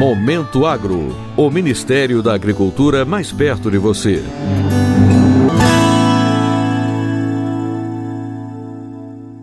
[0.00, 4.24] Momento Agro, o Ministério da Agricultura mais perto de você.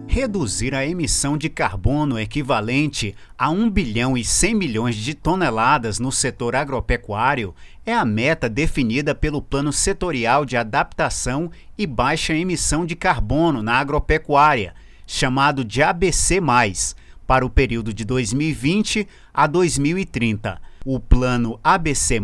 [0.07, 6.11] Reduzir a emissão de carbono equivalente a 1 bilhão e 100 milhões de toneladas no
[6.11, 7.53] setor agropecuário
[7.85, 13.75] é a meta definida pelo Plano Setorial de Adaptação e Baixa Emissão de Carbono na
[13.75, 14.73] Agropecuária,
[15.05, 16.41] chamado de ABC,
[17.27, 20.59] para o período de 2020 a 2030.
[20.85, 22.19] O plano ABC,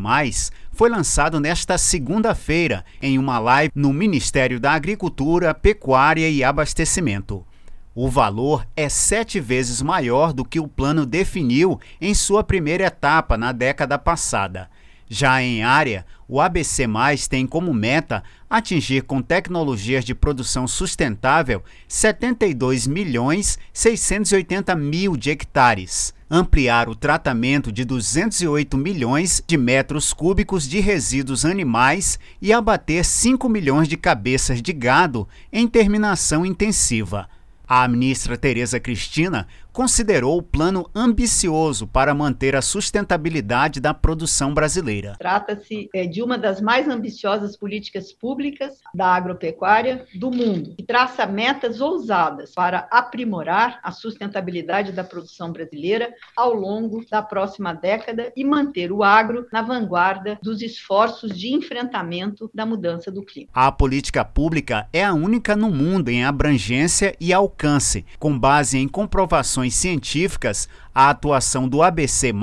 [0.72, 7.46] foi lançado nesta segunda-feira em uma live no Ministério da Agricultura, Pecuária e Abastecimento.
[7.94, 13.38] O valor é sete vezes maior do que o plano definiu em sua primeira etapa
[13.38, 14.70] na década passada.
[15.10, 16.86] Já em área, o ABC
[17.30, 26.14] tem como meta atingir com tecnologias de produção sustentável 72 milhões 680 mil de hectares,
[26.30, 33.48] ampliar o tratamento de 208 milhões de metros cúbicos de resíduos animais e abater 5
[33.50, 37.30] milhões de cabeças de gado em terminação intensiva.
[37.68, 45.16] A ministra Tereza Cristina considerou o plano ambicioso para manter a sustentabilidade da produção brasileira.
[45.18, 51.26] Trata-se é, de uma das mais ambiciosas políticas públicas da agropecuária do mundo, que traça
[51.26, 58.46] metas ousadas para aprimorar a sustentabilidade da produção brasileira ao longo da próxima década e
[58.46, 63.50] manter o agro na vanguarda dos esforços de enfrentamento da mudança do clima.
[63.52, 68.88] A política pública é a única no mundo em abrangência e alcance, com base em
[68.88, 72.34] comprovações científicas, a atuação do ABC,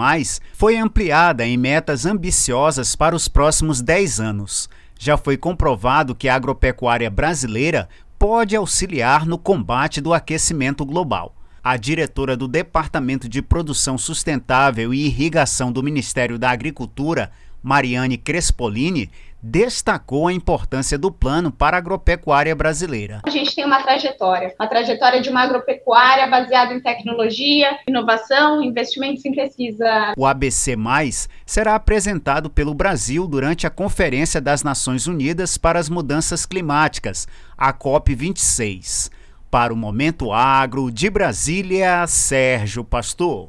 [0.52, 4.68] foi ampliada em metas ambiciosas para os próximos 10 anos.
[4.98, 11.34] Já foi comprovado que a agropecuária brasileira pode auxiliar no combate do aquecimento global.
[11.64, 17.30] A diretora do Departamento de Produção Sustentável e Irrigação do Ministério da Agricultura,
[17.62, 19.10] Mariane Crespolini,
[19.42, 23.20] destacou a importância do plano para a agropecuária brasileira.
[23.24, 29.24] A gente tem uma trajetória, uma trajetória de uma agropecuária baseada em tecnologia, inovação, investimentos
[29.24, 30.12] em pesquisa.
[30.16, 30.76] O ABC+,
[31.46, 37.72] será apresentado pelo Brasil durante a Conferência das Nações Unidas para as Mudanças Climáticas, a
[37.72, 39.10] COP26.
[39.50, 43.48] Para o Momento Agro, de Brasília, Sérgio Pastor.